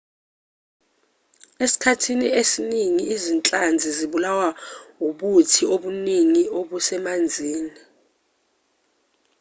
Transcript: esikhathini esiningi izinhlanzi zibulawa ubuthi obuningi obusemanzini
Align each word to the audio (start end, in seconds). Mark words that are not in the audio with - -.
esikhathini 1.63 2.27
esiningi 2.41 3.03
izinhlanzi 3.15 3.89
zibulawa 3.97 4.49
ubuthi 5.07 5.63
obuningi 5.73 6.43
obusemanzini 6.59 7.77